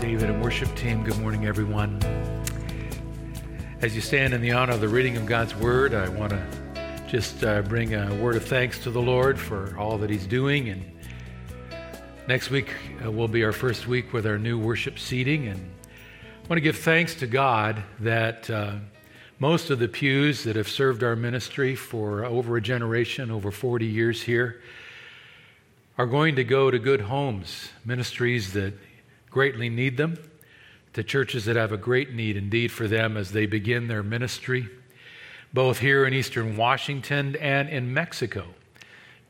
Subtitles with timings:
[0.00, 1.04] David and worship team.
[1.04, 2.00] Good morning, everyone.
[3.82, 7.04] As you stand in the honor of the reading of God's Word, I want to
[7.06, 10.70] just uh, bring a word of thanks to the Lord for all that He's doing.
[10.70, 10.82] And
[12.26, 12.74] next week
[13.04, 15.48] uh, will be our first week with our new worship seating.
[15.48, 18.76] And I want to give thanks to God that uh,
[19.38, 23.84] most of the pews that have served our ministry for over a generation, over 40
[23.84, 24.62] years here,
[25.98, 28.72] are going to go to good homes, ministries that
[29.30, 30.18] greatly need them,
[30.92, 34.68] to churches that have a great need indeed for them as they begin their ministry,
[35.52, 38.46] both here in eastern Washington and in Mexico,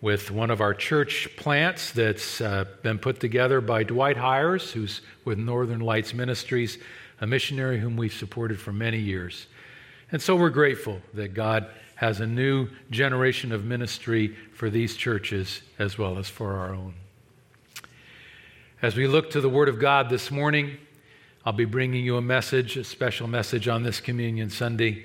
[0.01, 5.03] with one of our church plants that's uh, been put together by Dwight Hires, who's
[5.25, 6.79] with Northern Lights Ministries,
[7.21, 9.47] a missionary whom we've supported for many years.
[10.13, 11.67] And so we're grateful that God
[11.97, 16.95] has a new generation of ministry for these churches as well as for our own.
[18.83, 20.79] As we look to the Word of God this morning,
[21.45, 25.05] I'll be bringing you a message, a special message on this Communion Sunday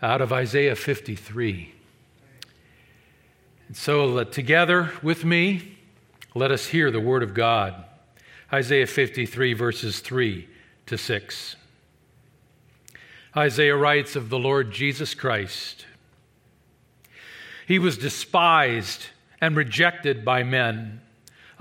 [0.00, 1.74] out of Isaiah 53.
[3.68, 5.76] And so, together with me,
[6.34, 7.84] let us hear the Word of God.
[8.50, 10.48] Isaiah 53, verses 3
[10.86, 11.56] to 6.
[13.36, 15.84] Isaiah writes of the Lord Jesus Christ
[17.66, 21.02] He was despised and rejected by men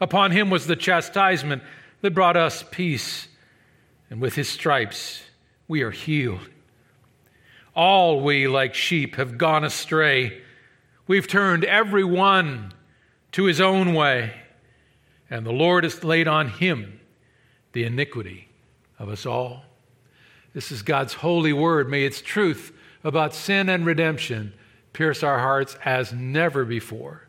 [0.00, 1.62] Upon him was the chastisement
[2.00, 3.28] that brought us peace,
[4.08, 5.22] and with his stripes
[5.68, 6.48] we are healed.
[7.74, 10.42] All we, like sheep, have gone astray.
[11.06, 12.72] We've turned every one
[13.32, 14.32] to his own way,
[15.28, 17.00] and the Lord has laid on him
[17.72, 18.48] the iniquity
[18.98, 19.62] of us all.
[20.52, 21.88] This is God's holy word.
[21.88, 22.72] May its truth
[23.04, 24.52] about sin and redemption
[24.92, 27.28] pierce our hearts as never before.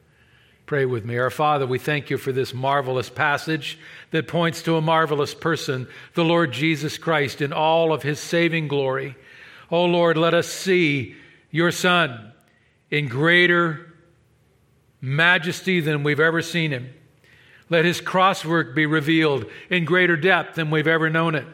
[0.71, 1.17] Pray with me.
[1.17, 3.77] Our Father, we thank you for this marvelous passage
[4.11, 8.69] that points to a marvelous person, the Lord Jesus Christ, in all of his saving
[8.69, 9.17] glory.
[9.69, 11.17] Oh Lord, let us see
[11.49, 12.31] your Son
[12.89, 13.93] in greater
[15.01, 16.89] majesty than we've ever seen him.
[17.69, 21.47] Let his crosswork be revealed in greater depth than we've ever known it.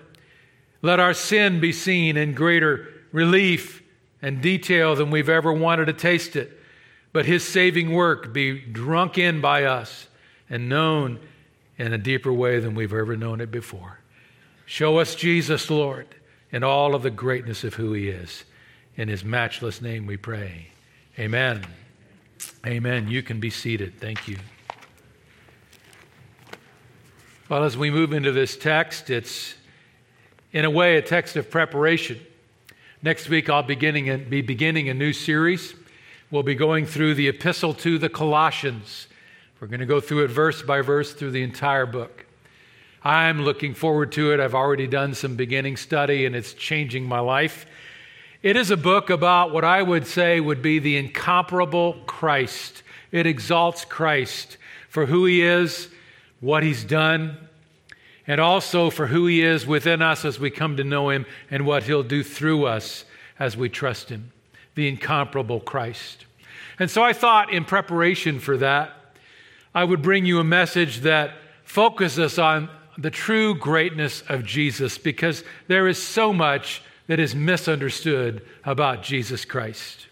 [0.83, 3.81] Let our sin be seen in greater relief
[4.21, 6.56] and detail than we've ever wanted to taste it
[7.17, 10.05] but his saving work be drunk in by us
[10.51, 11.19] and known
[11.79, 13.97] in a deeper way than we've ever known it before.
[14.67, 16.05] Show us Jesus, Lord,
[16.51, 18.43] and all of the greatness of who he is.
[18.97, 20.67] In his matchless name we pray.
[21.17, 21.65] Amen.
[22.63, 23.07] Amen.
[23.07, 23.99] You can be seated.
[23.99, 24.37] Thank you.
[27.49, 29.55] Well, as we move into this text, it's
[30.53, 32.19] in a way a text of preparation.
[33.01, 35.73] Next week, I'll beginning, be beginning a new series
[36.29, 39.07] We'll be going through the epistle to the Colossians.
[39.61, 42.25] We're going to go through it verse by verse through the entire book.
[43.01, 44.41] I'm looking forward to it.
[44.41, 47.65] I've already done some beginning study and it's changing my life.
[48.43, 52.83] It is a book about what I would say would be the incomparable Christ.
[53.09, 54.57] It exalts Christ
[54.89, 55.87] for who he is,
[56.41, 57.37] what he's done,
[58.27, 61.65] and also for who he is within us as we come to know him and
[61.65, 63.05] what he'll do through us
[63.39, 64.33] as we trust him
[64.77, 66.27] the incomparable Christ.
[66.77, 68.93] And so I thought, in preparation for that,
[69.73, 71.31] I would bring you a message that
[71.63, 78.45] focuses on the true greatness of Jesus because there is so much that is misunderstood
[78.63, 80.05] about Jesus Christ.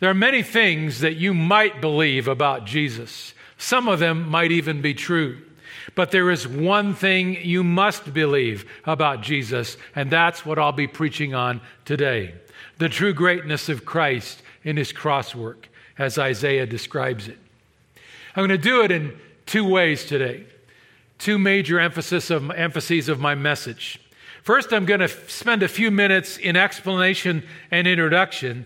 [0.00, 3.34] There are many things that you might believe about Jesus.
[3.58, 5.42] Some of them might even be true.
[5.94, 10.86] But there is one thing you must believe about Jesus, and that's what I'll be
[10.86, 12.32] preaching on today
[12.78, 17.38] the true greatness of Christ in his cross work, as Isaiah describes it.
[18.34, 20.46] I'm going to do it in two ways today.
[21.18, 24.00] two major emphasis of, emphases of my message.
[24.42, 28.64] First, I'm going to spend a few minutes in explanation and introduction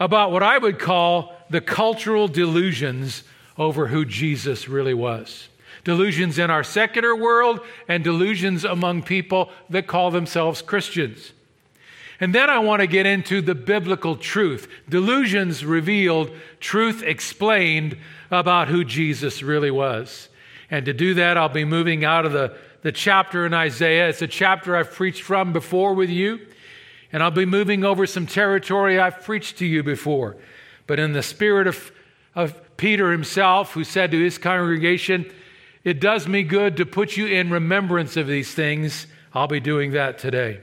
[0.00, 3.22] about what I would call the cultural delusions
[3.56, 5.48] over who Jesus really was.
[5.84, 11.32] Delusions in our secular world and delusions among people that call themselves Christians.
[12.24, 14.66] And then I want to get into the biblical truth.
[14.88, 17.98] Delusions revealed, truth explained
[18.30, 20.30] about who Jesus really was.
[20.70, 24.08] And to do that, I'll be moving out of the, the chapter in Isaiah.
[24.08, 26.40] It's a chapter I've preached from before with you.
[27.12, 30.38] And I'll be moving over some territory I've preached to you before.
[30.86, 31.92] But in the spirit of,
[32.34, 35.30] of Peter himself, who said to his congregation,
[35.84, 39.90] It does me good to put you in remembrance of these things, I'll be doing
[39.90, 40.62] that today.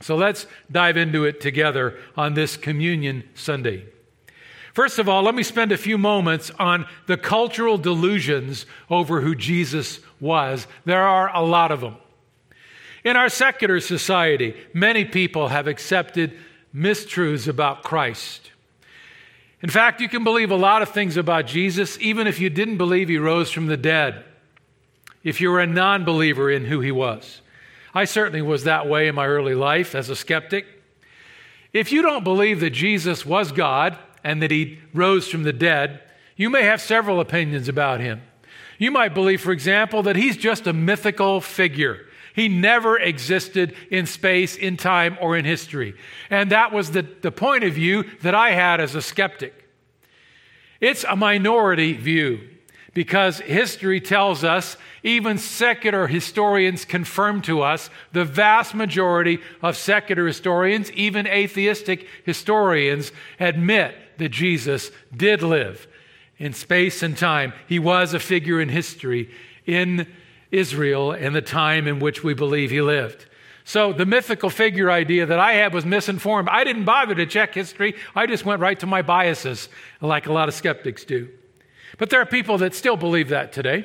[0.00, 3.84] So let's dive into it together on this Communion Sunday.
[4.72, 9.34] First of all, let me spend a few moments on the cultural delusions over who
[9.34, 10.66] Jesus was.
[10.84, 11.96] There are a lot of them.
[13.04, 16.38] In our secular society, many people have accepted
[16.74, 18.52] mistruths about Christ.
[19.62, 22.78] In fact, you can believe a lot of things about Jesus even if you didn't
[22.78, 24.24] believe he rose from the dead,
[25.24, 27.40] if you were a non believer in who he was.
[27.94, 30.66] I certainly was that way in my early life as a skeptic.
[31.72, 36.00] If you don't believe that Jesus was God and that he rose from the dead,
[36.36, 38.22] you may have several opinions about him.
[38.78, 42.06] You might believe, for example, that he's just a mythical figure.
[42.34, 45.94] He never existed in space, in time, or in history.
[46.30, 49.68] And that was the, the point of view that I had as a skeptic.
[50.80, 52.48] It's a minority view
[52.92, 60.26] because history tells us, even secular historians confirm to us, the vast majority of secular
[60.26, 65.86] historians, even atheistic historians, admit that Jesus did live
[66.38, 67.52] in space and time.
[67.68, 69.30] He was a figure in history
[69.66, 70.06] in
[70.50, 73.26] Israel and the time in which we believe he lived.
[73.62, 76.48] So the mythical figure idea that I had was misinformed.
[76.48, 77.94] I didn't bother to check history.
[78.16, 79.68] I just went right to my biases,
[80.00, 81.28] like a lot of skeptics do.
[81.98, 83.84] But there are people that still believe that today.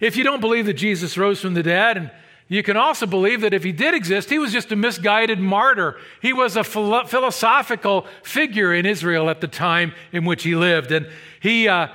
[0.00, 2.10] If you don't believe that Jesus rose from the dead, and
[2.48, 5.96] you can also believe that if he did exist, he was just a misguided martyr.
[6.20, 10.92] He was a philosophical figure in Israel at the time in which he lived.
[10.92, 11.08] And
[11.40, 11.88] he, uh,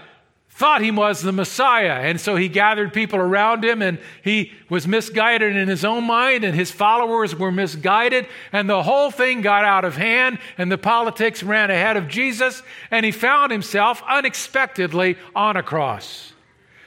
[0.60, 2.02] thought he was the Messiah.
[2.02, 6.44] And so he gathered people around him and he was misguided in his own mind
[6.44, 10.78] and his followers were misguided and the whole thing got out of hand and the
[10.78, 12.62] politics ran ahead of Jesus
[12.92, 16.34] and he found himself unexpectedly on a cross.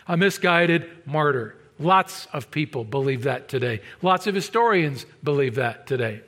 [0.07, 1.57] A misguided martyr.
[1.79, 3.81] Lots of people believe that today.
[4.03, 6.21] Lots of historians believe that today.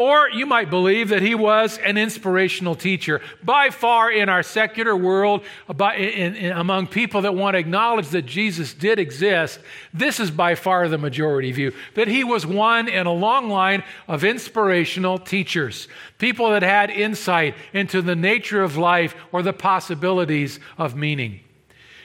[0.00, 3.20] Or you might believe that he was an inspirational teacher.
[3.42, 5.44] By far in our secular world,
[5.76, 9.60] by, in, in, among people that want to acknowledge that Jesus did exist,
[9.92, 13.84] this is by far the majority view that he was one in a long line
[14.08, 15.86] of inspirational teachers,
[16.16, 21.40] people that had insight into the nature of life or the possibilities of meaning.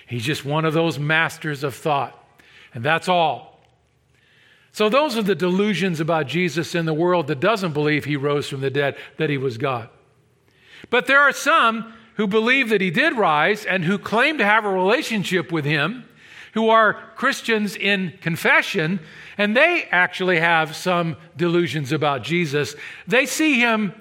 [0.06, 2.22] He's just one of those masters of thought.
[2.74, 3.55] And that's all.
[4.76, 8.50] So, those are the delusions about Jesus in the world that doesn't believe he rose
[8.50, 9.88] from the dead, that he was God.
[10.90, 14.66] But there are some who believe that he did rise and who claim to have
[14.66, 16.04] a relationship with him,
[16.56, 19.00] who are Christians in confession,
[19.38, 22.76] and they actually have some delusions about Jesus.
[23.08, 23.94] They see him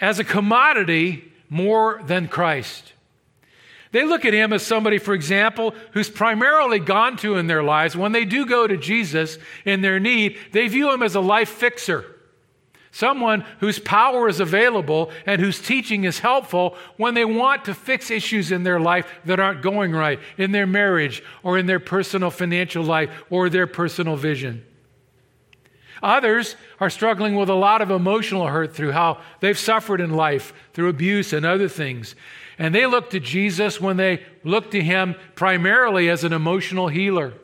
[0.00, 2.92] as a commodity more than Christ.
[3.90, 7.96] They look at him as somebody, for example, who's primarily gone to in their lives.
[7.96, 11.48] When they do go to Jesus in their need, they view him as a life
[11.48, 12.04] fixer.
[12.90, 18.10] Someone whose power is available and whose teaching is helpful when they want to fix
[18.10, 22.30] issues in their life that aren't going right, in their marriage or in their personal
[22.30, 24.64] financial life or their personal vision.
[26.02, 30.52] Others are struggling with a lot of emotional hurt through how they've suffered in life,
[30.72, 32.14] through abuse and other things.
[32.58, 37.34] And they look to Jesus when they look to him primarily as an emotional healer,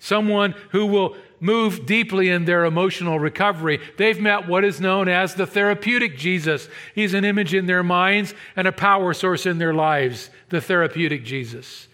[0.00, 3.80] someone who will move deeply in their emotional recovery.
[3.96, 6.68] They've met what is known as the therapeutic Jesus.
[6.94, 11.24] He's an image in their minds and a power source in their lives, the therapeutic
[11.24, 11.86] Jesus.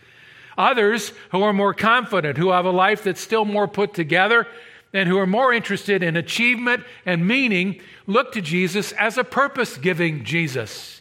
[0.59, 4.47] Others who are more confident, who have a life that's still more put together,
[4.93, 9.77] and who are more interested in achievement and meaning, look to Jesus as a purpose
[9.77, 10.96] giving Jesus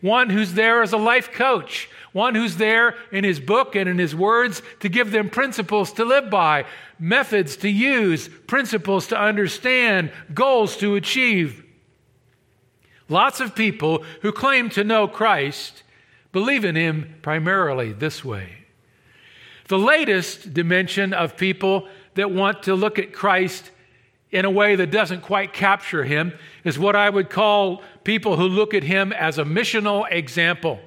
[0.00, 3.98] one who's there as a life coach, one who's there in his book and in
[3.98, 6.64] his words to give them principles to live by,
[6.98, 11.64] methods to use, principles to understand, goals to achieve.
[13.08, 15.82] Lots of people who claim to know Christ
[16.32, 18.64] believe in him primarily this way.
[19.68, 23.70] The latest dimension of people that want to look at Christ
[24.30, 26.32] in a way that doesn't quite capture him
[26.64, 30.80] is what I would call people who look at him as a missional example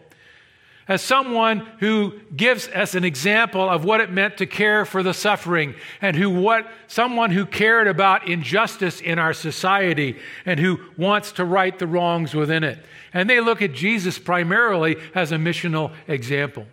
[0.89, 5.13] as someone who gives us an example of what it meant to care for the
[5.13, 10.17] suffering and who what someone who cared about injustice in our society
[10.47, 12.83] and who wants to right the wrongs within it.
[13.13, 16.65] And they look at Jesus primarily as a missional example.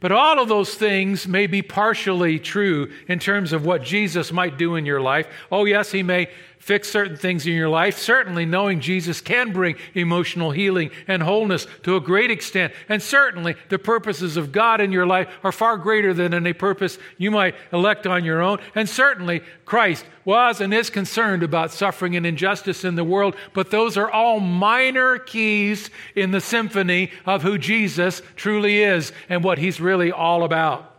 [0.00, 4.58] But all of those things may be partially true in terms of what Jesus might
[4.58, 5.26] do in your life.
[5.50, 7.98] Oh, yes, he may fix certain things in your life.
[7.98, 12.72] Certainly, knowing Jesus can bring emotional healing and wholeness to a great extent.
[12.88, 16.98] And certainly, the purposes of God in your life are far greater than any purpose
[17.18, 18.58] you might elect on your own.
[18.74, 23.36] And certainly, Christ was and is concerned about suffering and injustice in the world.
[23.54, 29.44] But those are all minor keys in the symphony of who Jesus truly is and
[29.44, 30.92] what he's really all about.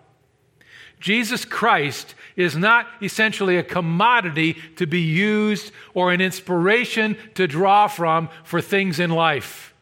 [1.00, 7.88] Jesus Christ is not essentially a commodity to be used or an inspiration to draw
[7.88, 9.74] from for things in life.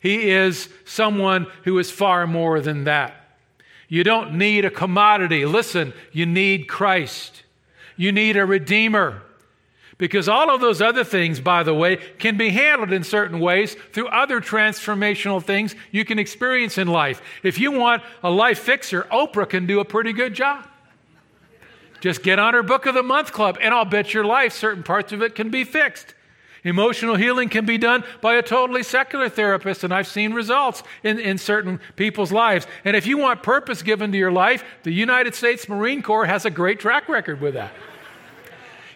[0.00, 3.14] He is someone who is far more than that.
[3.88, 5.44] You don't need a commodity.
[5.44, 7.42] Listen, you need Christ.
[7.96, 9.22] You need a Redeemer.
[9.98, 13.76] Because all of those other things, by the way, can be handled in certain ways
[13.92, 17.20] through other transformational things you can experience in life.
[17.42, 20.69] If you want a life fixer, Oprah can do a pretty good job.
[22.00, 24.82] Just get on her Book of the Month Club, and I'll bet your life certain
[24.82, 26.14] parts of it can be fixed.
[26.62, 31.18] Emotional healing can be done by a totally secular therapist, and I've seen results in,
[31.18, 32.66] in certain people's lives.
[32.84, 36.44] And if you want purpose given to your life, the United States Marine Corps has
[36.44, 37.72] a great track record with that.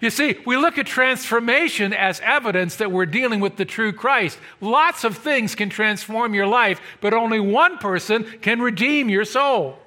[0.00, 4.38] You see, we look at transformation as evidence that we're dealing with the true Christ.
[4.60, 9.78] Lots of things can transform your life, but only one person can redeem your soul.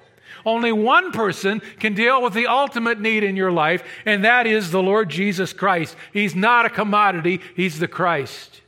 [0.48, 4.70] Only one person can deal with the ultimate need in your life, and that is
[4.70, 5.94] the Lord Jesus Christ.
[6.10, 8.62] He's not a commodity, He's the Christ.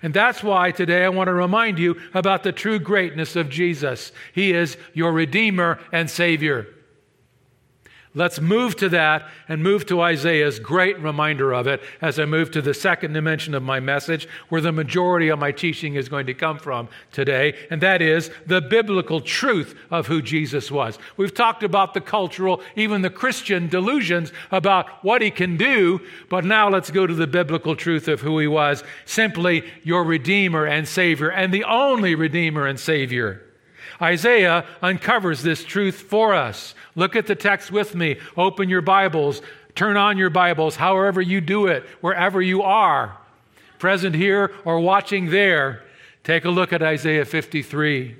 [0.00, 4.12] And that's why today I want to remind you about the true greatness of Jesus.
[4.32, 6.68] He is your Redeemer and Savior.
[8.14, 12.50] Let's move to that and move to Isaiah's great reminder of it as I move
[12.52, 16.26] to the second dimension of my message, where the majority of my teaching is going
[16.26, 20.98] to come from today, and that is the biblical truth of who Jesus was.
[21.16, 26.00] We've talked about the cultural, even the Christian delusions about what he can do,
[26.30, 30.64] but now let's go to the biblical truth of who he was simply your Redeemer
[30.64, 33.47] and Savior, and the only Redeemer and Savior.
[34.00, 36.74] Isaiah uncovers this truth for us.
[36.94, 38.18] Look at the text with me.
[38.36, 39.42] Open your Bibles.
[39.74, 43.16] Turn on your Bibles, however you do it, wherever you are,
[43.78, 45.84] present here or watching there.
[46.24, 48.16] Take a look at Isaiah 53.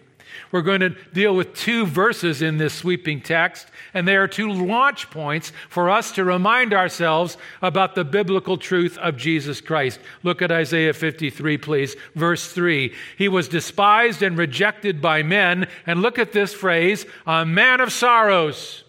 [0.50, 4.50] We're going to deal with two verses in this sweeping text, and they are two
[4.50, 10.00] launch points for us to remind ourselves about the biblical truth of Jesus Christ.
[10.23, 11.97] Look at Isaiah 53, please.
[12.14, 12.95] Verse 3.
[13.16, 17.92] He was despised and rejected by men, and look at this phrase, a man of
[17.92, 18.85] sorrows.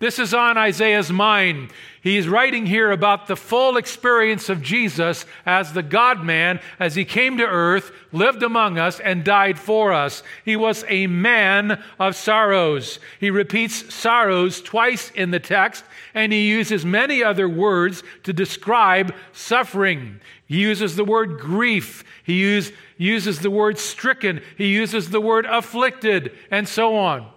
[0.00, 1.72] This is on Isaiah's mind.
[2.02, 7.04] He's writing here about the full experience of Jesus as the God man, as he
[7.04, 10.22] came to earth, lived among us, and died for us.
[10.42, 12.98] He was a man of sorrows.
[13.20, 19.14] He repeats sorrows twice in the text, and he uses many other words to describe
[19.32, 20.18] suffering.
[20.46, 25.44] He uses the word grief, he use, uses the word stricken, he uses the word
[25.44, 27.30] afflicted, and so on.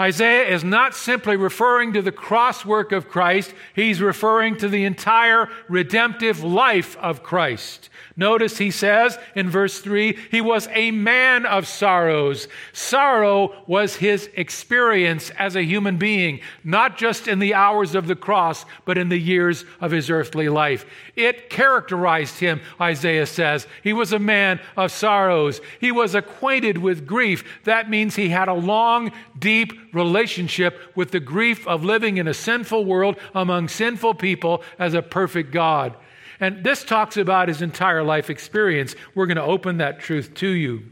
[0.00, 4.84] Isaiah is not simply referring to the cross work of Christ, he's referring to the
[4.84, 7.90] entire redemptive life of Christ.
[8.16, 12.48] Notice he says in verse 3 he was a man of sorrows.
[12.72, 18.16] Sorrow was his experience as a human being, not just in the hours of the
[18.16, 20.86] cross, but in the years of his earthly life.
[21.14, 23.66] It characterized him, Isaiah says.
[23.82, 25.60] He was a man of sorrows.
[25.78, 27.44] He was acquainted with grief.
[27.64, 32.34] That means he had a long, deep relationship with the grief of living in a
[32.34, 35.96] sinful world among sinful people as a perfect God.
[36.40, 38.96] And this talks about his entire life experience.
[39.14, 40.84] We're going to open that truth to you.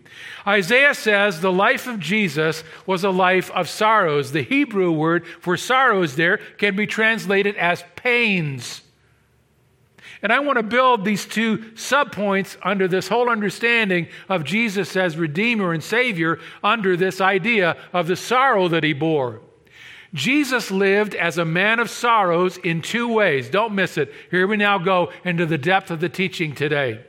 [0.47, 4.33] Isaiah says the life of Jesus was a life of sorrows.
[4.33, 8.83] The Hebrew word for sorrows there can be translated as pains.
[10.23, 15.17] And I want to build these two subpoints under this whole understanding of Jesus as
[15.17, 19.41] Redeemer and Savior under this idea of the sorrow that he bore.
[20.15, 23.51] Jesus lived as a man of sorrows in two ways.
[23.51, 24.13] Don't miss it.
[24.31, 27.05] Here we now go into the depth of the teaching today.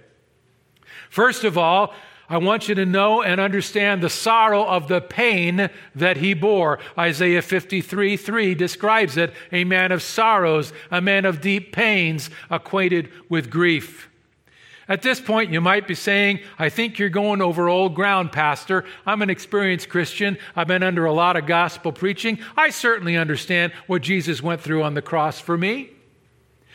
[1.10, 1.94] First of all,
[2.30, 6.78] I want you to know and understand the sorrow of the pain that he bore.
[6.98, 13.10] Isaiah 53 3 describes it a man of sorrows, a man of deep pains, acquainted
[13.30, 14.10] with grief.
[14.88, 18.86] At this point, you might be saying, I think you're going over old ground, Pastor.
[19.06, 20.38] I'm an experienced Christian.
[20.56, 22.40] I've been under a lot of gospel preaching.
[22.58, 25.92] I certainly understand what Jesus went through on the cross for me.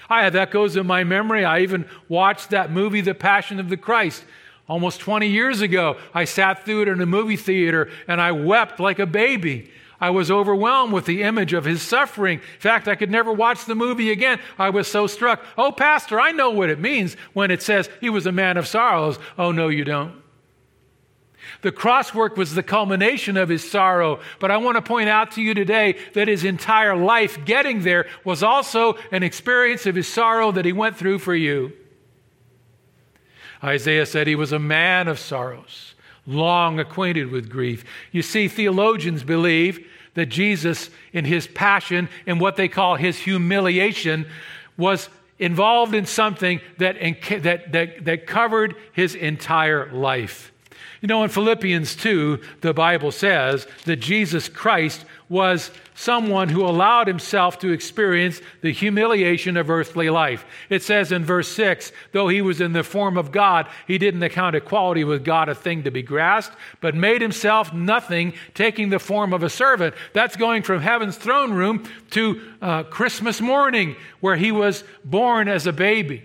[0.08, 1.44] I have echoes in my memory.
[1.44, 4.24] I even watched that movie, The Passion of the Christ.
[4.68, 8.80] Almost 20 years ago, I sat through it in a movie theater and I wept
[8.80, 9.70] like a baby.
[10.00, 12.40] I was overwhelmed with the image of his suffering.
[12.40, 14.40] In fact, I could never watch the movie again.
[14.58, 15.42] I was so struck.
[15.56, 18.66] Oh, Pastor, I know what it means when it says he was a man of
[18.66, 19.18] sorrows.
[19.38, 20.22] Oh, no, you don't.
[21.62, 25.42] The crosswork was the culmination of his sorrow, but I want to point out to
[25.42, 30.52] you today that his entire life getting there was also an experience of his sorrow
[30.52, 31.72] that he went through for you.
[33.64, 35.94] Isaiah said he was a man of sorrows,
[36.26, 37.84] long acquainted with grief.
[38.12, 44.26] You see, theologians believe that Jesus, in his passion, in what they call his humiliation,
[44.76, 46.96] was involved in something that,
[47.42, 50.52] that, that, that covered his entire life.
[51.04, 57.08] You know, in Philippians 2, the Bible says that Jesus Christ was someone who allowed
[57.08, 60.46] himself to experience the humiliation of earthly life.
[60.70, 64.22] It says in verse 6 though he was in the form of God, he didn't
[64.22, 68.98] account equality with God a thing to be grasped, but made himself nothing, taking the
[68.98, 69.94] form of a servant.
[70.14, 75.66] That's going from heaven's throne room to uh, Christmas morning, where he was born as
[75.66, 76.24] a baby,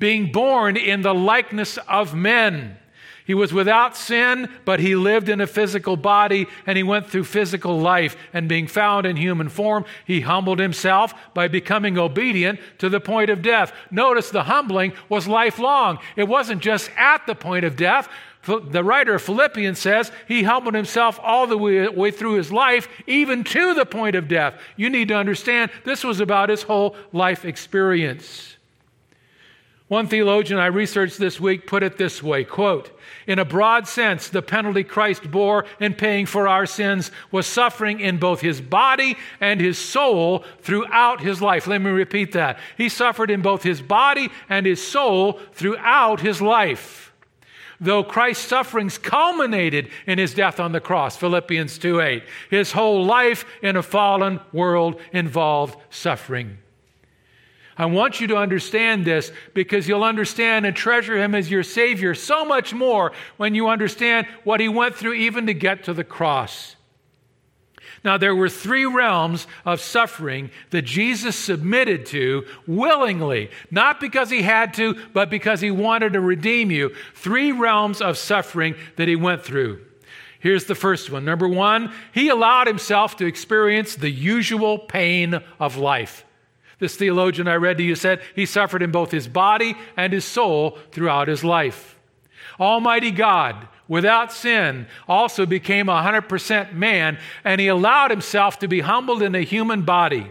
[0.00, 2.78] being born in the likeness of men.
[3.26, 7.24] He was without sin, but he lived in a physical body and he went through
[7.24, 8.16] physical life.
[8.34, 13.30] And being found in human form, he humbled himself by becoming obedient to the point
[13.30, 13.72] of death.
[13.90, 18.08] Notice the humbling was lifelong, it wasn't just at the point of death.
[18.46, 22.88] The writer of Philippians says he humbled himself all the way, way through his life,
[23.06, 24.60] even to the point of death.
[24.76, 28.53] You need to understand this was about his whole life experience.
[29.88, 32.90] One theologian I researched this week put it this way quote,
[33.26, 38.00] In a broad sense, the penalty Christ bore in paying for our sins was suffering
[38.00, 41.66] in both his body and his soul throughout his life.
[41.66, 42.58] Let me repeat that.
[42.78, 47.12] He suffered in both his body and his soul throughout his life.
[47.78, 53.04] Though Christ's sufferings culminated in his death on the cross, Philippians 2 8, his whole
[53.04, 56.56] life in a fallen world involved suffering.
[57.76, 62.14] I want you to understand this because you'll understand and treasure him as your Savior
[62.14, 66.04] so much more when you understand what he went through even to get to the
[66.04, 66.76] cross.
[68.04, 74.42] Now, there were three realms of suffering that Jesus submitted to willingly, not because he
[74.42, 76.94] had to, but because he wanted to redeem you.
[77.14, 79.80] Three realms of suffering that he went through.
[80.38, 81.24] Here's the first one.
[81.24, 86.26] Number one, he allowed himself to experience the usual pain of life.
[86.78, 90.24] This theologian I read to you said he suffered in both his body and his
[90.24, 91.98] soul throughout his life.
[92.58, 99.22] Almighty God, without sin, also became 100% man, and he allowed himself to be humbled
[99.22, 100.30] in a human body.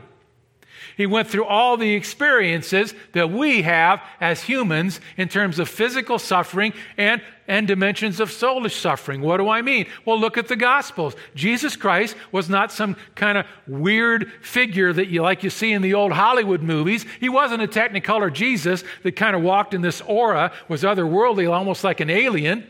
[0.95, 6.19] He went through all the experiences that we have as humans in terms of physical
[6.19, 9.21] suffering and, and dimensions of soulish suffering.
[9.21, 9.87] What do I mean?
[10.05, 11.15] Well, look at the Gospels.
[11.35, 15.81] Jesus Christ was not some kind of weird figure that you like you see in
[15.81, 17.05] the old Hollywood movies.
[17.19, 21.83] He wasn't a technicolor Jesus that kind of walked in this aura, was otherworldly, almost
[21.83, 22.67] like an alien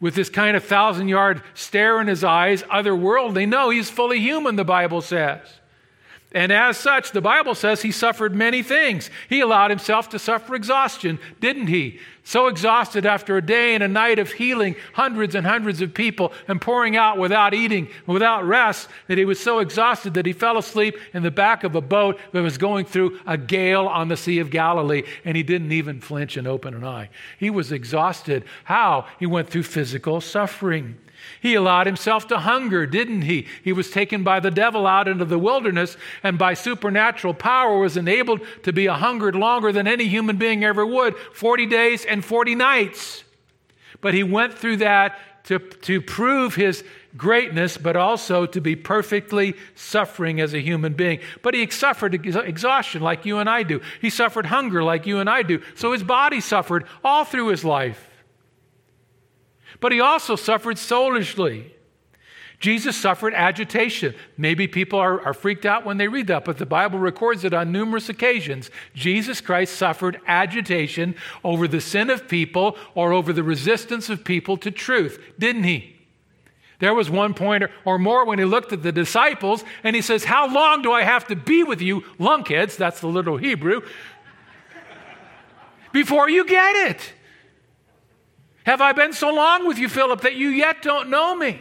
[0.00, 3.48] with this kind of thousand yard stare in his eyes, otherworldly.
[3.48, 5.40] No, he's fully human, the Bible says.
[6.32, 9.08] And as such, the Bible says he suffered many things.
[9.30, 12.00] He allowed himself to suffer exhaustion, didn't he?
[12.22, 16.34] So exhausted after a day and a night of healing hundreds and hundreds of people
[16.46, 20.58] and pouring out without eating, without rest, that he was so exhausted that he fell
[20.58, 24.16] asleep in the back of a boat that was going through a gale on the
[24.16, 27.08] Sea of Galilee, and he didn't even flinch and open an eye.
[27.38, 28.44] He was exhausted.
[28.64, 29.06] How?
[29.18, 30.98] He went through physical suffering.
[31.40, 33.46] He allowed himself to hunger, didn't he?
[33.62, 37.96] He was taken by the devil out into the wilderness and by supernatural power was
[37.96, 42.24] enabled to be a hungered longer than any human being ever would 40 days and
[42.24, 43.24] 40 nights.
[44.00, 46.84] But he went through that to, to prove his
[47.16, 51.20] greatness, but also to be perfectly suffering as a human being.
[51.42, 53.80] But he suffered exhaustion like you and I do.
[54.00, 55.62] He suffered hunger like you and I do.
[55.74, 58.08] So his body suffered all through his life.
[59.80, 61.74] But he also suffered soulishly.
[62.60, 64.14] Jesus suffered agitation.
[64.36, 67.54] Maybe people are, are, freaked out when they read that, but the Bible records it
[67.54, 68.68] on numerous occasions.
[68.94, 71.14] Jesus Christ suffered agitation
[71.44, 75.94] over the sin of people or over the resistance of people to truth, didn't he?
[76.80, 80.24] There was one point or more when he looked at the disciples and he says,
[80.24, 82.76] How long do I have to be with you, lunkheads?
[82.76, 83.82] That's the little Hebrew,
[85.92, 87.12] before you get it?
[88.68, 91.58] Have I been so long with you, Philip, that you yet don't know me?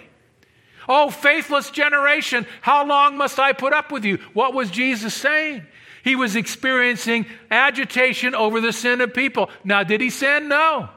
[0.89, 4.17] Oh, faithless generation, how long must I put up with you?
[4.33, 5.65] What was Jesus saying?
[6.03, 9.49] He was experiencing agitation over the sin of people.
[9.63, 10.49] Now, did he sin?
[10.49, 10.89] No.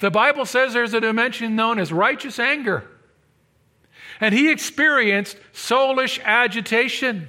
[0.00, 2.82] The Bible says there's a dimension known as righteous anger.
[4.18, 7.28] And he experienced soulish agitation,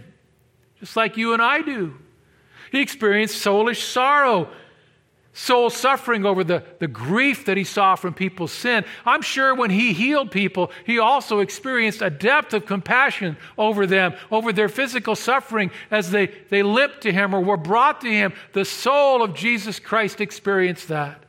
[0.79, 1.93] just like you and I do.
[2.71, 4.49] He experienced soulish sorrow,
[5.33, 8.85] soul suffering over the, the grief that he saw from people's sin.
[9.03, 14.13] I'm sure when he healed people, he also experienced a depth of compassion over them,
[14.31, 18.33] over their physical suffering as they, they limped to him or were brought to him.
[18.53, 21.23] The soul of Jesus Christ experienced that.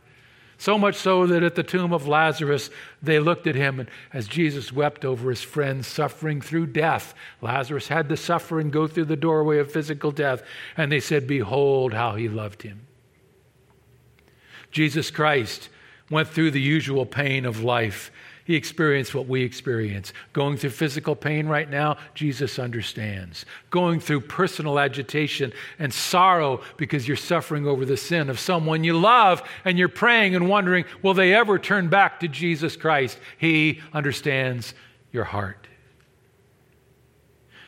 [0.59, 2.71] So much so that at the tomb of Lazarus,
[3.03, 7.15] they looked at him and as Jesus wept over his friends suffering through death.
[7.41, 10.43] Lazarus had to suffer and go through the doorway of physical death.
[10.77, 12.87] And they said, Behold how he loved him.
[14.75, 15.71] Jesus Christ
[16.11, 18.11] went through the usual pain of life
[18.45, 20.13] he experienced what we experience.
[20.35, 23.47] Going through physical pain right now, Jesus understands.
[23.71, 28.99] Going through personal agitation and sorrow because you're suffering over the sin of someone you
[28.99, 33.19] love and you're praying and wondering, will they ever turn back to Jesus Christ?
[33.39, 34.75] He understands
[35.11, 35.67] your heart.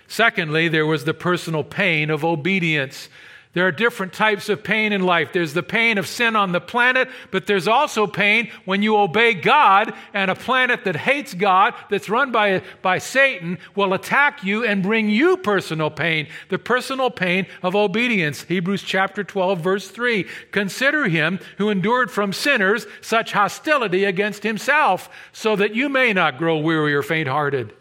[0.09, 3.09] Secondly, there was the personal pain of obedience.
[3.57, 5.33] There are different types of pain in life.
[5.33, 9.33] There's the pain of sin on the planet, but there's also pain when you obey
[9.33, 14.63] God, and a planet that hates God, that's run by, by Satan, will attack you
[14.63, 16.29] and bring you personal pain.
[16.51, 18.43] The personal pain of obedience.
[18.43, 20.27] Hebrews chapter 12, verse 3.
[20.53, 26.37] Consider him who endured from sinners such hostility against himself, so that you may not
[26.37, 27.73] grow weary or faint hearted.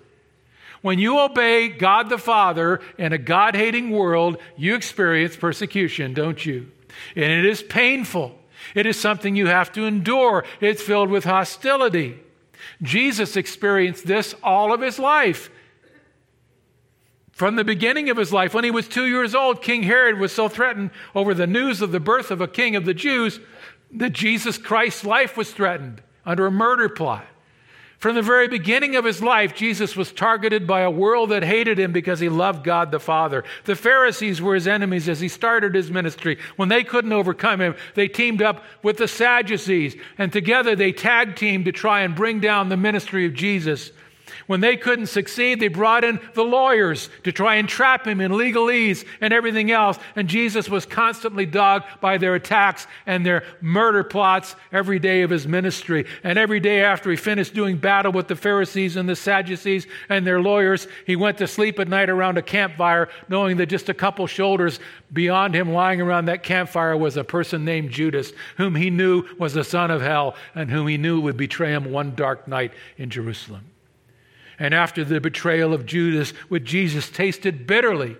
[0.85, 6.45] When you obey God the Father in a God hating world, you experience persecution, don't
[6.45, 6.71] you?
[7.15, 8.37] And it is painful.
[8.75, 10.45] It is something you have to endure.
[10.61, 12.19] It's filled with hostility.
[12.83, 15.49] Jesus experienced this all of his life.
[17.31, 20.33] From the beginning of his life, when he was two years old, King Herod was
[20.33, 23.39] so threatened over the news of the birth of a king of the Jews
[23.89, 27.25] that Jesus Christ's life was threatened under a murder plot.
[28.05, 31.79] From the very beginning of his life, Jesus was targeted by a world that hated
[31.79, 33.43] him because he loved God the Father.
[33.63, 36.37] The Pharisees were his enemies as he started his ministry.
[36.55, 41.35] When they couldn't overcome him, they teamed up with the Sadducees, and together they tag
[41.35, 43.89] teamed to try and bring down the ministry of Jesus.
[44.47, 48.31] When they couldn't succeed, they brought in the lawyers to try and trap him in
[48.31, 49.97] legalese and everything else.
[50.15, 55.29] And Jesus was constantly dogged by their attacks and their murder plots every day of
[55.29, 56.05] his ministry.
[56.23, 60.25] And every day after he finished doing battle with the Pharisees and the Sadducees and
[60.25, 63.93] their lawyers, he went to sleep at night around a campfire, knowing that just a
[63.93, 64.79] couple shoulders
[65.13, 69.53] beyond him, lying around that campfire, was a person named Judas, whom he knew was
[69.53, 73.09] the son of hell and whom he knew would betray him one dark night in
[73.09, 73.65] Jerusalem.
[74.57, 78.17] And after the betrayal of Judas, which Jesus tasted bitterly,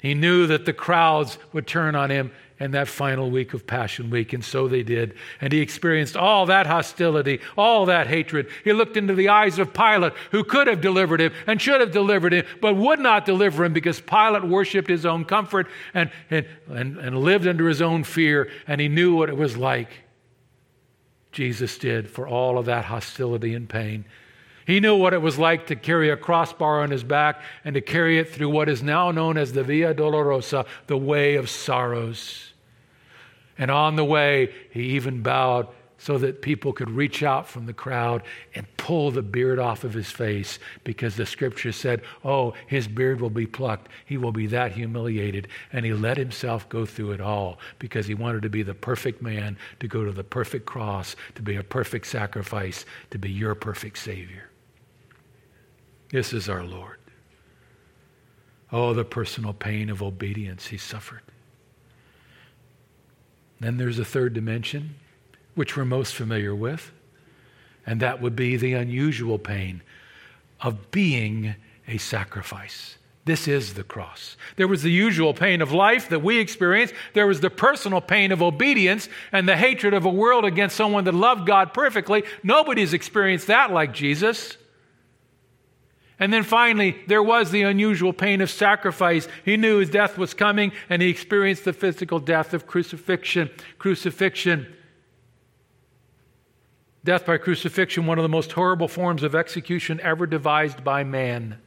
[0.00, 4.10] he knew that the crowds would turn on him in that final week of Passion
[4.10, 5.14] Week, and so they did.
[5.40, 8.48] And he experienced all that hostility, all that hatred.
[8.64, 11.92] He looked into the eyes of Pilate, who could have delivered him and should have
[11.92, 16.46] delivered him, but would not deliver him because Pilate worshiped his own comfort and, and,
[16.68, 19.90] and, and lived under his own fear, and he knew what it was like.
[21.30, 24.04] Jesus did for all of that hostility and pain.
[24.68, 27.80] He knew what it was like to carry a crossbar on his back and to
[27.80, 32.52] carry it through what is now known as the Via Dolorosa, the way of sorrows.
[33.56, 37.72] And on the way, he even bowed so that people could reach out from the
[37.72, 38.22] crowd
[38.54, 43.22] and pull the beard off of his face because the scripture said, Oh, his beard
[43.22, 43.88] will be plucked.
[44.04, 45.48] He will be that humiliated.
[45.72, 49.22] And he let himself go through it all because he wanted to be the perfect
[49.22, 53.54] man, to go to the perfect cross, to be a perfect sacrifice, to be your
[53.54, 54.47] perfect Savior.
[56.10, 56.98] This is our Lord.
[58.72, 61.22] Oh, the personal pain of obedience he suffered.
[63.60, 64.94] Then there's a third dimension,
[65.54, 66.92] which we're most familiar with,
[67.86, 69.82] and that would be the unusual pain
[70.60, 71.54] of being
[71.86, 72.96] a sacrifice.
[73.24, 74.36] This is the cross.
[74.56, 76.92] There was the usual pain of life that we experience.
[77.12, 81.04] There was the personal pain of obedience and the hatred of a world against someone
[81.04, 82.24] that loved God perfectly.
[82.42, 84.56] Nobody's experienced that like Jesus.
[86.20, 89.28] And then finally, there was the unusual pain of sacrifice.
[89.44, 93.50] He knew his death was coming, and he experienced the physical death of crucifixion.
[93.78, 94.74] Crucifixion.
[97.04, 101.58] Death by crucifixion, one of the most horrible forms of execution ever devised by man.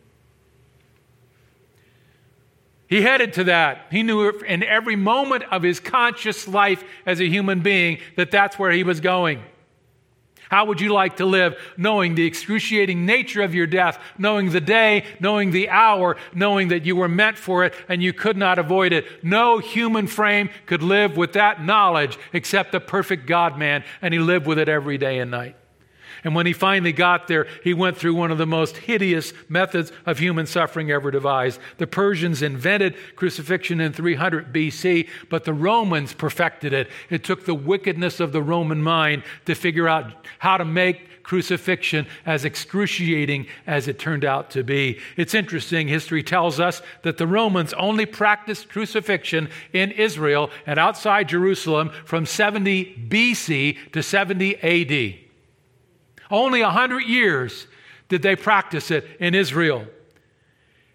[2.88, 3.86] He headed to that.
[3.90, 8.60] He knew in every moment of his conscious life as a human being that that's
[8.60, 9.42] where he was going.
[10.52, 14.60] How would you like to live knowing the excruciating nature of your death, knowing the
[14.60, 18.60] day, knowing the hour, knowing that you were meant for it and you could not
[18.60, 19.06] avoid it?
[19.24, 24.20] No human frame could live with that knowledge except the perfect God man, and he
[24.20, 25.56] lived with it every day and night.
[26.24, 29.92] And when he finally got there, he went through one of the most hideous methods
[30.06, 31.60] of human suffering ever devised.
[31.78, 36.90] The Persians invented crucifixion in 300 BC, but the Romans perfected it.
[37.10, 42.08] It took the wickedness of the Roman mind to figure out how to make crucifixion
[42.26, 45.00] as excruciating as it turned out to be.
[45.18, 51.30] It's interesting, history tells us that the Romans only practiced crucifixion in Israel and outside
[51.30, 55.21] Jerusalem from 70 BC to 70 AD.
[56.32, 57.68] Only 100 years
[58.08, 59.86] did they practice it in Israel.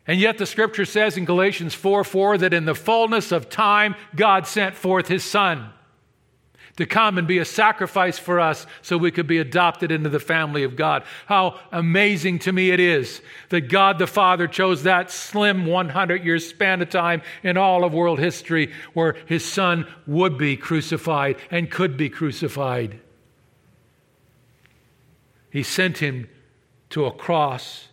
[0.07, 3.95] And yet the scripture says in Galatians 4 4 that in the fullness of time,
[4.15, 5.71] God sent forth his Son
[6.77, 10.21] to come and be a sacrifice for us so we could be adopted into the
[10.21, 11.05] family of God.
[11.27, 16.39] How amazing to me it is that God the Father chose that slim 100 year
[16.39, 21.71] span of time in all of world history where his Son would be crucified and
[21.71, 23.01] could be crucified.
[25.57, 26.29] He sent him
[26.91, 27.89] to a cross.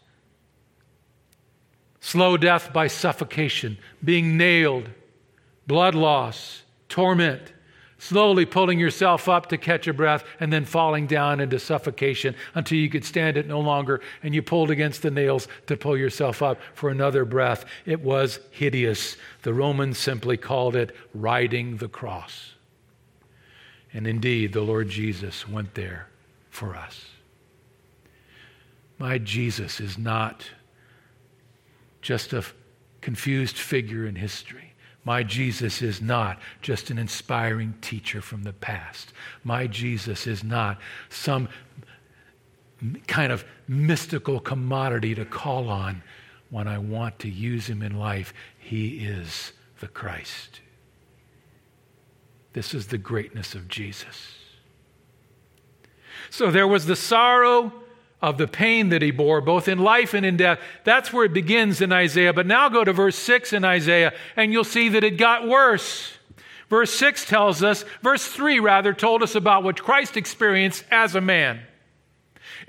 [2.01, 4.89] Slow death by suffocation, being nailed,
[5.65, 7.53] blood loss, torment,
[7.97, 12.77] slowly pulling yourself up to catch a breath, and then falling down into suffocation until
[12.77, 16.41] you could stand it no longer and you pulled against the nails to pull yourself
[16.41, 17.63] up for another breath.
[17.85, 19.15] It was hideous.
[19.43, 22.55] The Romans simply called it riding the cross.
[23.93, 26.09] And indeed, the Lord Jesus went there
[26.49, 27.12] for us.
[28.97, 30.45] My Jesus is not
[32.01, 32.43] just a
[33.01, 34.73] confused figure in history.
[35.05, 39.11] My Jesus is not just an inspiring teacher from the past.
[39.43, 40.79] My Jesus is not
[41.09, 41.49] some
[43.07, 46.01] kind of mystical commodity to call on
[46.49, 48.33] when I want to use him in life.
[48.57, 50.61] He is the Christ.
[52.53, 54.37] This is the greatness of Jesus.
[56.29, 57.73] So there was the sorrow
[58.23, 60.57] of the pain that he bore, both in life and in death.
[60.85, 62.31] That's where it begins in Isaiah.
[62.31, 66.13] But now go to verse 6 in Isaiah, and you'll see that it got worse.
[66.69, 71.21] Verse 6 tells us, verse 3 rather, told us about what Christ experienced as a
[71.21, 71.59] man.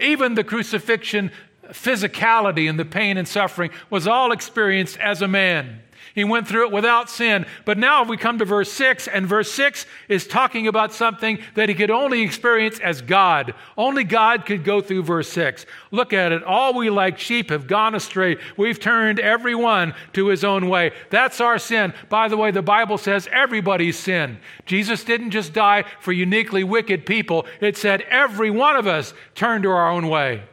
[0.00, 1.30] Even the crucifixion
[1.68, 5.83] physicality and the pain and suffering was all experienced as a man.
[6.14, 7.44] He went through it without sin.
[7.64, 11.68] But now we come to verse 6, and verse 6 is talking about something that
[11.68, 13.52] he could only experience as God.
[13.76, 15.66] Only God could go through verse 6.
[15.90, 16.44] Look at it.
[16.44, 18.36] All we like sheep have gone astray.
[18.56, 20.92] We've turned every one to his own way.
[21.10, 21.92] That's our sin.
[22.08, 24.38] By the way, the Bible says everybody's sin.
[24.66, 29.64] Jesus didn't just die for uniquely wicked people, it said every one of us turned
[29.64, 30.44] to our own way.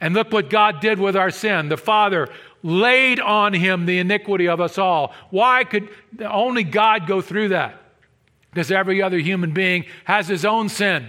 [0.00, 1.68] And look what God did with our sin.
[1.68, 2.28] The Father
[2.64, 5.12] laid on him the iniquity of us all.
[5.30, 5.88] Why could
[6.20, 7.80] only God go through that?
[8.50, 11.08] Because every other human being has his own sin.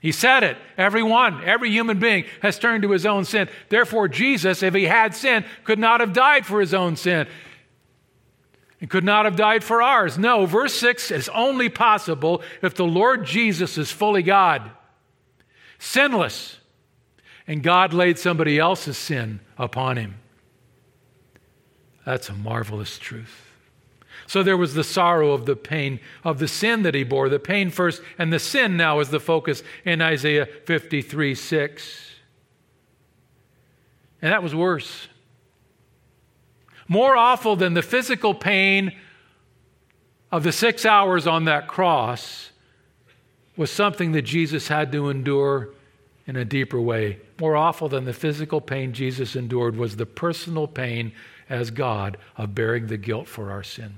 [0.00, 0.56] He said it.
[0.76, 3.48] Everyone, every human being has turned to his own sin.
[3.68, 7.28] Therefore, Jesus, if he had sin, could not have died for his own sin.
[8.78, 10.18] He could not have died for ours.
[10.18, 14.70] No, verse 6 is only possible if the Lord Jesus is fully God,
[15.78, 16.58] sinless,
[17.46, 20.19] and God laid somebody else's sin upon him.
[22.04, 23.46] That's a marvelous truth.
[24.26, 27.38] So there was the sorrow of the pain of the sin that he bore, the
[27.38, 32.10] pain first, and the sin now is the focus in Isaiah 53 6.
[34.22, 35.08] And that was worse.
[36.86, 38.92] More awful than the physical pain
[40.32, 42.50] of the six hours on that cross
[43.56, 45.70] was something that Jesus had to endure
[46.26, 47.18] in a deeper way.
[47.40, 51.12] More awful than the physical pain Jesus endured was the personal pain
[51.50, 53.96] as God of bearing the guilt for our sin.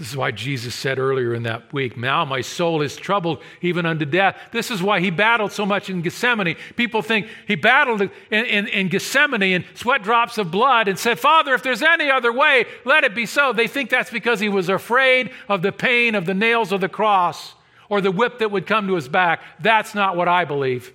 [0.00, 3.84] This is why Jesus said earlier in that week, Now my soul is troubled even
[3.84, 4.34] unto death.
[4.50, 6.56] This is why he battled so much in Gethsemane.
[6.74, 11.20] People think he battled in, in, in, Gethsemane and sweat drops of blood and said,
[11.20, 13.52] Father, if there's any other way, let it be so.
[13.52, 16.88] They think that's because he was afraid of the pain of the nails of the
[16.88, 17.54] cross
[17.90, 19.42] or the whip that would come to his back.
[19.60, 20.94] That's not what I believe.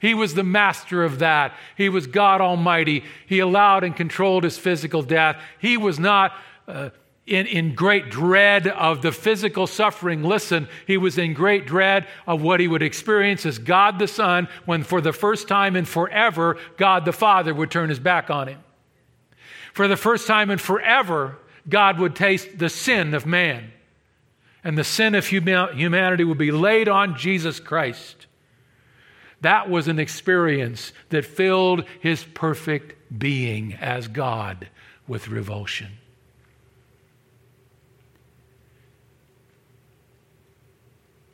[0.00, 1.54] He was the master of that.
[1.76, 3.04] He was God Almighty.
[3.26, 5.40] He allowed and controlled his physical death.
[5.58, 6.32] He was not
[6.68, 6.90] uh,
[7.26, 10.22] in, in great dread of the physical suffering.
[10.22, 14.48] Listen, he was in great dread of what he would experience as God the Son
[14.64, 18.48] when, for the first time in forever, God the Father would turn his back on
[18.48, 18.60] him.
[19.72, 21.36] For the first time in forever,
[21.68, 23.72] God would taste the sin of man.
[24.62, 28.25] And the sin of humanity would be laid on Jesus Christ.
[29.42, 34.68] That was an experience that filled his perfect being as God
[35.06, 35.98] with revulsion.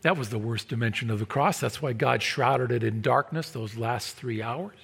[0.02, 1.60] That was the worst dimension of the cross.
[1.60, 4.76] That's why God shrouded it in darkness those last three hours.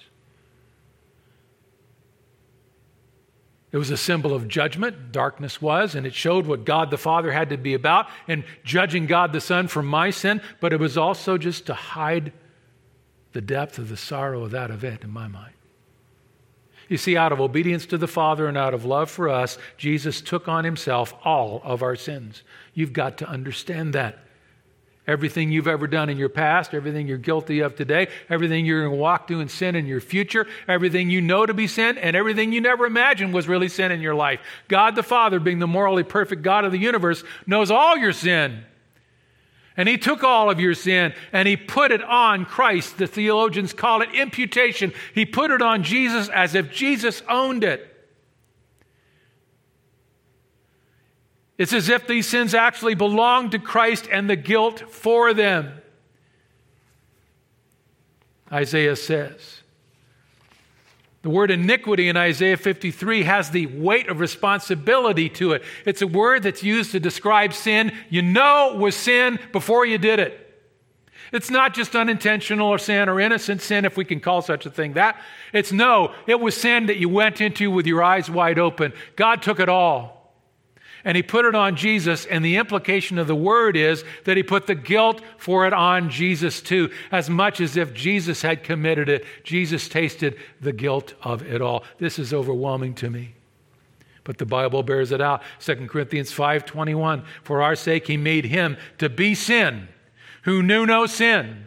[3.70, 7.32] It was a symbol of judgment, darkness was, and it showed what God the Father
[7.32, 10.96] had to be about and judging God the Son for my sin, but it was
[10.96, 12.32] also just to hide
[13.38, 15.54] the depth of the sorrow of that event in my mind.
[16.88, 20.20] You see, out of obedience to the Father and out of love for us, Jesus
[20.20, 22.42] took on himself all of our sins.
[22.74, 24.18] You've got to understand that.
[25.06, 28.96] Everything you've ever done in your past, everything you're guilty of today, everything you're going
[28.96, 32.16] to walk through in sin in your future, everything you know to be sin, and
[32.16, 34.40] everything you never imagined was really sin in your life.
[34.66, 38.64] God the Father, being the morally perfect God of the universe, knows all your sin.
[39.78, 42.98] And he took all of your sin and he put it on Christ.
[42.98, 44.92] The theologians call it imputation.
[45.14, 47.84] He put it on Jesus as if Jesus owned it.
[51.56, 55.80] It's as if these sins actually belong to Christ and the guilt for them.
[58.50, 59.57] Isaiah says.
[61.28, 65.62] The word iniquity in Isaiah 53 has the weight of responsibility to it.
[65.84, 70.20] It's a word that's used to describe sin you know was sin before you did
[70.20, 70.58] it.
[71.30, 74.70] It's not just unintentional or sin or innocent sin, if we can call such a
[74.70, 75.20] thing that.
[75.52, 78.94] It's no, it was sin that you went into with your eyes wide open.
[79.14, 80.17] God took it all
[81.04, 82.26] and he put it on Jesus.
[82.26, 86.10] And the implication of the word is that he put the guilt for it on
[86.10, 89.24] Jesus too, as much as if Jesus had committed it.
[89.44, 91.84] Jesus tasted the guilt of it all.
[91.98, 93.34] This is overwhelming to me.
[94.24, 95.42] But the Bible bears it out.
[95.60, 99.88] 2 Corinthians 5:21 For our sake he made him to be sin
[100.42, 101.64] who knew no sin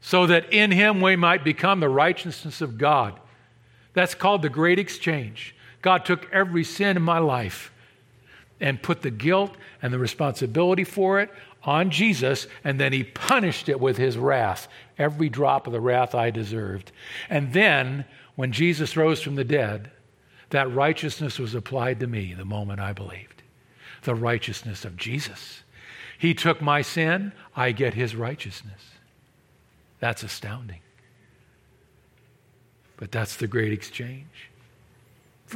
[0.00, 3.18] so that in him we might become the righteousness of God.
[3.94, 5.56] That's called the great exchange.
[5.82, 7.72] God took every sin in my life
[8.60, 11.30] and put the guilt and the responsibility for it
[11.64, 16.14] on Jesus, and then he punished it with his wrath, every drop of the wrath
[16.14, 16.92] I deserved.
[17.28, 18.04] And then,
[18.36, 19.90] when Jesus rose from the dead,
[20.50, 23.42] that righteousness was applied to me the moment I believed.
[24.02, 25.62] The righteousness of Jesus.
[26.18, 28.82] He took my sin, I get his righteousness.
[30.00, 30.80] That's astounding.
[32.96, 34.47] But that's the great exchange.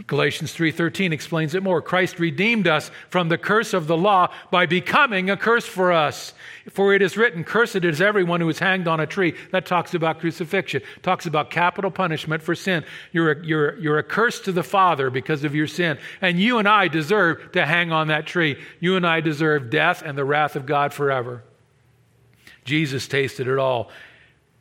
[0.07, 1.83] Galatians 3:13 explains it more.
[1.83, 6.33] Christ redeemed us from the curse of the law by becoming a curse for us.
[6.71, 9.35] For it is written, cursed is everyone who is hanged on a tree.
[9.51, 10.83] That talks about crucifixion.
[11.03, 12.85] Talks about capital punishment for sin.
[13.13, 15.99] You're a, you're, you're a curse to the Father because of your sin.
[16.21, 18.57] And you and I deserve to hang on that tree.
[18.81, 21.43] You and I deserve death and the wrath of God forever.
[22.65, 23.91] Jesus tasted it all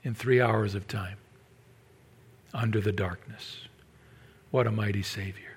[0.03, 1.17] in 3 hours of time
[2.53, 3.67] under the darkness.
[4.51, 5.51] What a mighty Savior.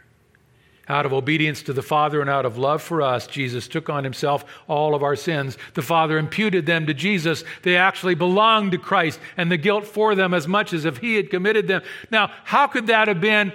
[0.87, 4.05] Out of obedience to the Father and out of love for us, Jesus took on
[4.05, 5.57] himself all of our sins.
[5.73, 7.43] The Father imputed them to Jesus.
[7.63, 11.15] They actually belonged to Christ and the guilt for them as much as if he
[11.15, 11.83] had committed them.
[12.11, 13.53] Now, how could that have been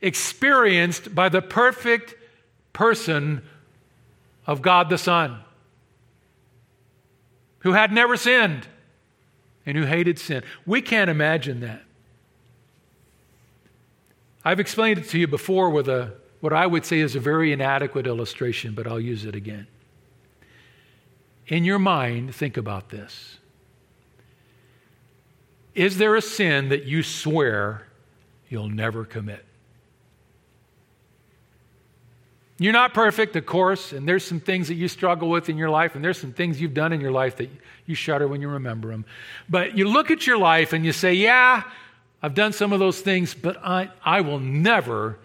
[0.00, 2.14] experienced by the perfect
[2.72, 3.42] person
[4.46, 5.38] of God the Son,
[7.58, 8.66] who had never sinned
[9.66, 10.42] and who hated sin?
[10.64, 11.82] We can't imagine that.
[14.44, 17.52] I've explained it to you before with a, what I would say is a very
[17.52, 19.66] inadequate illustration, but I'll use it again.
[21.46, 23.38] In your mind, think about this.
[25.74, 27.86] Is there a sin that you swear
[28.48, 29.44] you'll never commit?
[32.58, 35.70] You're not perfect, of course, and there's some things that you struggle with in your
[35.70, 37.48] life, and there's some things you've done in your life that
[37.86, 39.06] you shudder when you remember them.
[39.48, 41.62] But you look at your life and you say, Yeah,
[42.22, 45.18] I've done some of those things, but I, I will never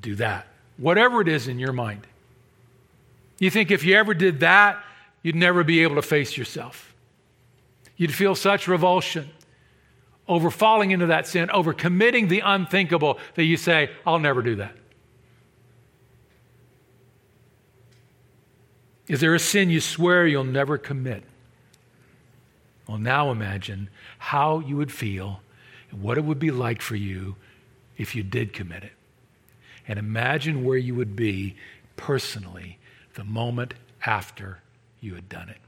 [0.00, 0.46] do that.
[0.76, 2.06] Whatever it is in your mind.
[3.38, 4.82] You think if you ever did that,
[5.22, 6.94] you'd never be able to face yourself.
[7.96, 9.30] You'd feel such revulsion
[10.28, 14.56] over falling into that sin, over committing the unthinkable, that you say, I'll never do
[14.56, 14.76] that.
[19.08, 21.24] Is there a sin you swear you'll never commit?
[22.86, 25.40] Well, now imagine how you would feel
[25.92, 27.36] what it would be like for you
[27.96, 28.92] if you did commit it.
[29.86, 31.56] And imagine where you would be
[31.96, 32.78] personally
[33.14, 33.74] the moment
[34.04, 34.60] after
[35.00, 35.58] you had done it.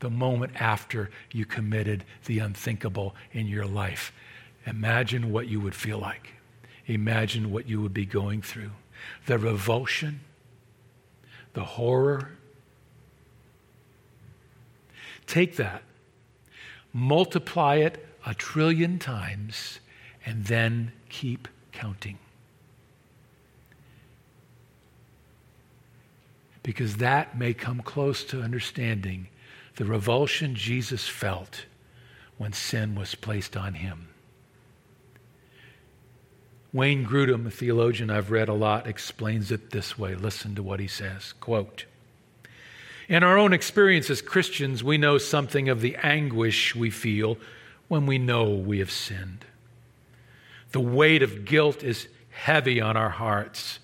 [0.00, 4.12] The moment after you committed the unthinkable in your life.
[4.66, 6.34] Imagine what you would feel like.
[6.86, 8.72] Imagine what you would be going through.
[9.26, 10.20] The revulsion,
[11.54, 12.30] the horror.
[15.26, 15.82] Take that,
[16.92, 19.80] multiply it a trillion times,
[20.24, 22.18] and then keep counting.
[26.62, 29.28] Because that may come close to understanding
[29.76, 31.64] the revulsion Jesus felt
[32.38, 34.08] when sin was placed on him.
[36.72, 40.14] Wayne Grudem, a theologian I've read a lot, explains it this way.
[40.14, 41.34] Listen to what he says.
[41.34, 41.84] Quote,
[43.08, 47.36] in our own experience as Christians, we know something of the anguish we feel
[47.92, 49.44] when we know we have sinned.
[50.70, 53.80] The weight of guilt is heavy on our hearts.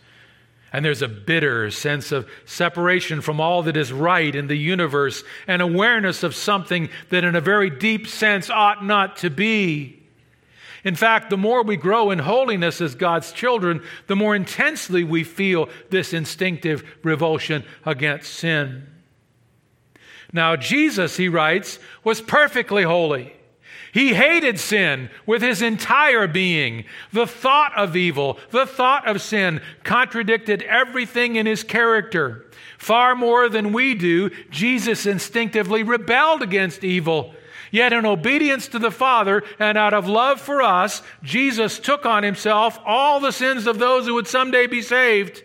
[0.73, 5.23] And there's a bitter sense of separation from all that is right in the universe
[5.47, 10.03] and awareness of something that, in a very deep sense, ought not to be.
[10.85, 15.23] In fact, the more we grow in holiness as God's children, the more intensely we
[15.23, 18.87] feel this instinctive revulsion against sin.
[20.33, 23.35] Now, Jesus, he writes, was perfectly holy.
[23.99, 26.85] He hated sin with his entire being.
[27.13, 32.47] The thought of evil, the thought of sin contradicted everything in his character.
[32.79, 37.35] Far more than we do, Jesus instinctively rebelled against evil.
[37.73, 42.23] Yet, in obedience to the Father and out of love for us, Jesus took on
[42.23, 45.43] himself all the sins of those who would someday be saved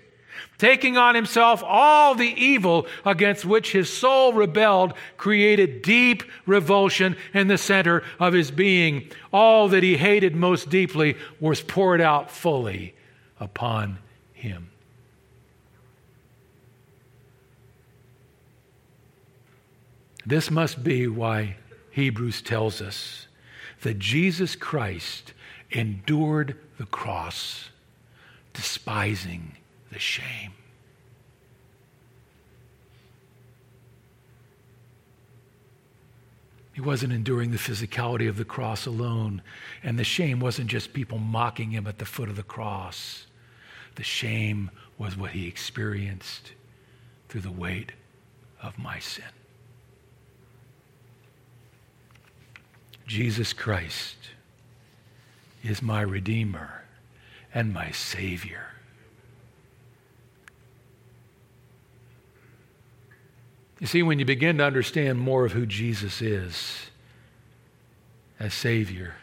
[0.63, 7.49] taking on himself all the evil against which his soul rebelled, created deep revulsion in
[7.49, 9.05] the center of his being.
[9.33, 12.95] All that he hated most deeply was poured out fully
[13.41, 13.99] upon
[14.31, 14.69] him.
[20.25, 21.57] This must be why
[21.91, 23.27] Hebrews tells us
[23.81, 25.33] that Jesus Christ
[25.71, 27.67] endured the cross,
[28.53, 29.57] despising
[29.93, 30.53] the shame.
[36.73, 39.43] He wasn't enduring the physicality of the cross alone.
[39.83, 43.27] And the shame wasn't just people mocking him at the foot of the cross.
[43.95, 46.53] The shame was what he experienced
[47.29, 47.91] through the weight
[48.61, 49.23] of my sin.
[53.05, 54.15] Jesus Christ
[55.63, 56.83] is my Redeemer
[57.53, 58.72] and my Savior.
[63.83, 66.89] You see, when you begin to understand more of who Jesus is
[68.39, 69.15] as Savior,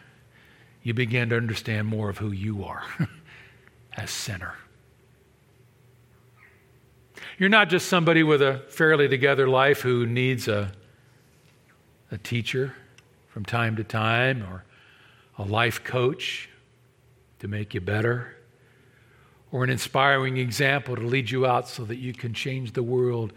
[0.83, 2.83] you begin to understand more of who you are
[3.97, 4.53] as sinner.
[7.39, 10.71] You're not just somebody with a fairly together life who needs a,
[12.11, 12.75] a teacher
[13.29, 14.63] from time to time or
[15.39, 16.49] a life coach
[17.39, 18.37] to make you better
[19.51, 23.33] or an inspiring example to lead you out so that you can change the world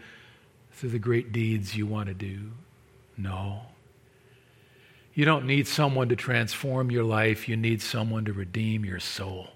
[0.75, 2.51] through the great deeds you want to do.
[3.17, 3.61] No.
[5.13, 9.47] You don't need someone to transform your life, you need someone to redeem your soul.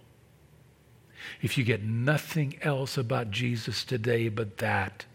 [1.41, 5.05] If you get nothing else about Jesus today but that,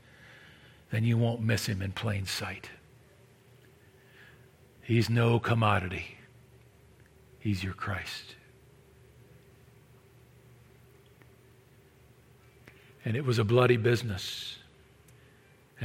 [0.90, 2.68] then you won't miss him in plain sight.
[4.82, 6.18] He's no commodity,
[7.38, 8.36] he's your Christ.
[13.06, 14.58] And it was a bloody business.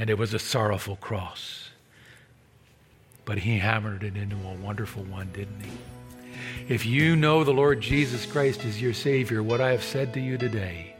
[0.00, 1.68] And it was a sorrowful cross.
[3.26, 6.72] But he hammered it into a wonderful one, didn't he?
[6.74, 10.20] If you know the Lord Jesus Christ is your Savior, what I have said to
[10.20, 10.96] you today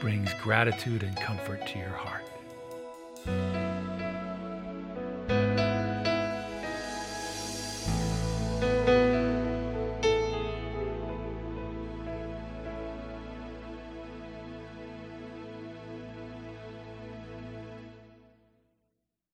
[0.00, 3.55] brings gratitude and comfort to your heart.